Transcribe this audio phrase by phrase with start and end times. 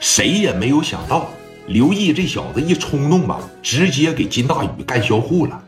[0.00, 1.28] 谁也没有想到，
[1.66, 5.62] 刘毅这小子一冲动吧，直接给金大宇干销户了。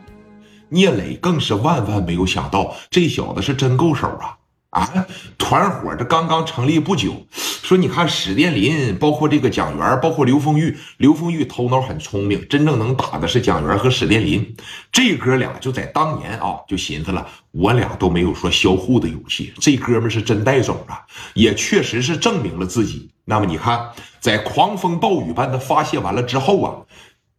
[0.69, 4.35] 聂磊更是万万没有想到，这小子是真够手啊！
[4.73, 5.05] 啊，
[5.37, 14.55] 团伙这刚刚成立不久，说你看史殿林，包括这个蒋元，包括刘丰玉，刘丰玉头脑很聪明，真正能打的是蒋元和史殿林。
[14.91, 23.11] 这哥俩就在当年啊，就寻思了，我俩都没有说销户的勇气，这哥们是真带走啊，也确实是证明了自己。
[23.25, 26.75] 那么你看，在狂风暴雨般的发泄完了之后啊，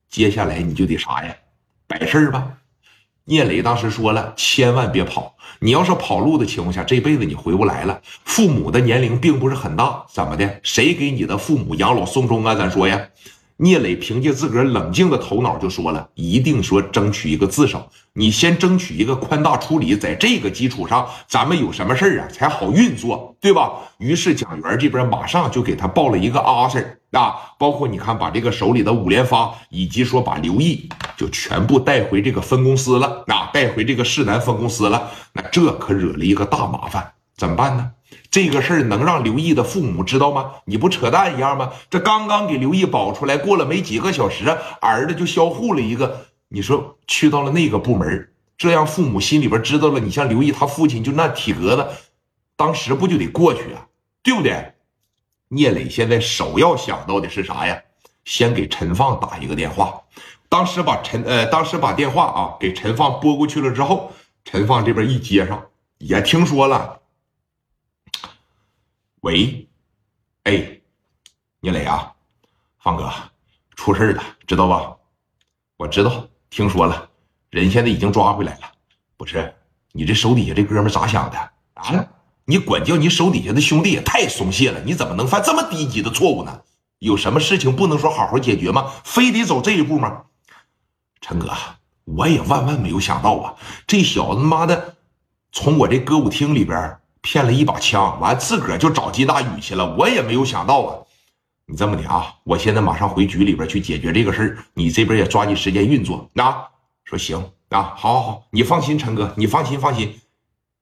[0.09, 1.35] 接下来你就得啥呀？
[1.89, 2.53] 摆事儿吧。
[3.27, 5.35] 聂磊当时说了，千万别跑。
[5.61, 7.99] 你要是跑路的情况下，这辈子你回不来了。
[8.25, 10.61] 父母的年龄并不是很大，怎么的？
[10.63, 12.55] 谁给你的父母养老送终啊？
[12.55, 13.01] 咱说呀。
[13.57, 17.89] 聂磊凭借自个儿冷静的头脑就说了，一定说争取一个自首。
[18.13, 23.73] 你先争取一个宽大处理，在这个基础上，咱们有什么事儿啊才好运作，对吧？
[23.99, 35.11] 于是蒋元这边马上就给他报了一个阿 Sir 啊，包括你看把这个手里的五连发，以及说把刘毅就全部带回这个分公司了，啊，带回这个市南分公司了。
[35.33, 37.91] 那这可惹了一个大麻烦，怎么办呢？
[38.31, 40.53] 这个事儿能让刘毅的父母知道吗？
[40.65, 41.73] 你不扯淡一样吗？
[41.89, 46.27] 这刚刚给刘毅保出来，过了没几个小时，儿子就销户了一个。
[46.49, 51.89] 你说去到了那个部门，这样父母心里边知道了，你像刘毅他父亲就那体格子，
[52.57, 53.87] 当时不就得过去啊？
[54.23, 54.73] 对不对？
[55.49, 57.81] 聂磊现在首要想到的是啥呀？
[58.25, 60.01] 先给陈放打一个电话。
[60.55, 64.13] 当时把陈呃，当时把电话啊给陈放拨过去了之后，
[64.45, 65.61] 陈放这边一接上，
[65.99, 67.01] 也听说了。
[69.23, 69.69] 喂，
[70.45, 70.79] 哎，
[71.59, 72.13] 聂磊啊，
[72.79, 73.13] 方哥，
[73.75, 74.95] 出事了，知道吧？
[75.77, 77.09] 我知道，听说了，
[77.51, 78.61] 人现在已经抓回来了。
[79.17, 79.53] 不是，
[79.91, 81.37] 你这手底下这哥们咋想的
[81.75, 82.07] 啊？
[82.45, 86.63] 你管教你手底下的兄弟也太松懈了，你怎么能犯这么低级的错误呢？
[87.01, 88.93] 有什么事情不能说好好解决吗？
[89.03, 90.27] 非得走这一步吗？
[91.27, 91.51] 陈哥，
[92.05, 93.55] 我也万万没有想到啊，
[93.87, 94.95] 这小子妈的，
[95.53, 97.01] 从我这歌舞厅里边。
[97.23, 99.97] 骗了一把枪，完自个儿就找金大宇去了。
[99.97, 100.99] 我也没有想到啊！
[101.65, 106.69] 你这么的啊，我现在马上回局里边去解决这个事儿，你这边也抓紧时间运作啊。
[107.05, 107.39] 说行
[107.71, 110.21] 啊，好，好，好，你放心，陈哥，你放心，放心。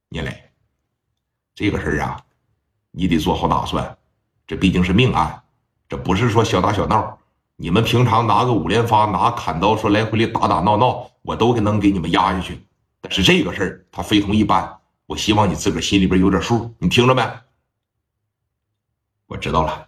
[0.09, 0.51] 聂磊，
[1.55, 2.21] 这个事儿啊，
[2.91, 3.97] 你得做好打算。
[4.45, 5.45] 这毕竟是命案，
[5.89, 7.21] 这不是说小打小闹。
[7.63, 12.61] 你们平常拿个五连发，拿砍刀，说来回的打打闹闹，我都能给你们压下去。
[13.01, 14.81] 但是这个事儿，它非同一般。
[15.07, 17.23] 我希望你自个儿心里边有点数，你听着没？
[19.29, 19.87] 我知道了。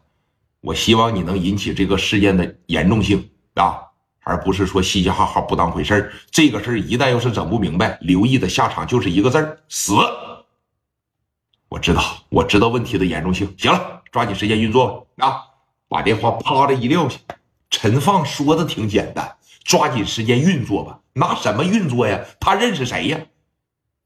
[0.61, 3.83] 我希望你能引起这个事件的严重性啊，
[4.21, 9.95] 而不是说嘻嘻哈哈不当回事儿这个事儿一旦要是整不明白，刘毅的下场就是一个字儿死。
[11.69, 13.53] 我知道，我知道问题的严重性。
[13.59, 15.27] 行了，抓紧时间运作吧。
[15.27, 15.43] 啊，
[15.89, 17.19] 把电话啪的一撂下。
[17.85, 21.01] 陈放说的挺简单，抓紧时间运作吧。
[21.13, 22.19] 拿什么运作呀？
[22.41, 23.21] 他认识谁呀？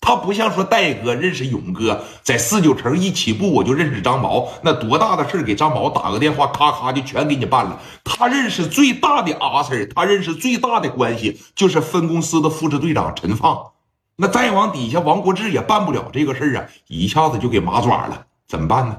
[0.00, 7.80] 他不像说戴哥认识勇哥，在四九城一起步我就认识张毛，那多大的事给张毛打个电话，咔咔就全给你办了。
[8.02, 13.62] 他认识最大的阿 Sir，他认识最大的关系就是分公司的副支队长陈放。
[14.16, 18.26] 那再往底下，王国志也办不了这个事啊，一下子就给麻爪了。
[18.48, 18.96] 怎么办呢？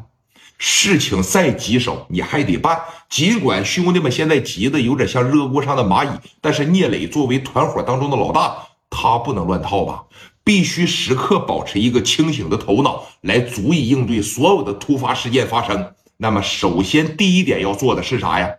[0.60, 2.80] 事情再棘手，你还得办。
[3.10, 6.10] 尽管兄弟们现在急的有点像热锅上的蚂蚁，
[6.42, 10.04] 但是聂磊作为团伙当中的老大，他不能乱套吧？
[10.44, 15.94] 必须时刻保持一个清醒的头脑，来足以应对所有的突发事件发生。
[16.18, 18.54] 那么，首先第一点要做的是啥呀？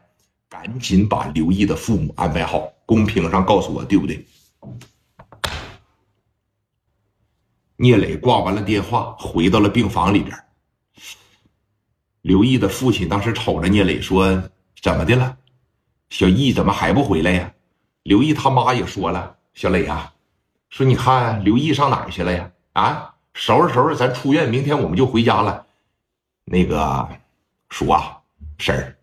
[0.48, 2.68] 赶紧把刘毅的父母安排好。
[2.86, 4.26] 公屏上告诉我，对不对？
[7.76, 10.36] 聂磊挂完了电话，回到了病房里边。
[12.22, 14.42] 刘毅的父亲当时瞅着聂磊说
[14.82, 15.36] ：“怎么的了？
[16.10, 17.52] 小毅怎么还不回来呀？”
[18.04, 20.12] 刘毅他妈也说了：“小磊啊。”
[20.70, 22.50] 说你看刘毅上哪儿去了呀？
[22.74, 25.66] 啊，收拾收拾，咱出院，明天我们就回家了。
[26.44, 27.08] 那个
[27.68, 28.18] 叔啊，
[28.58, 28.96] 婶儿，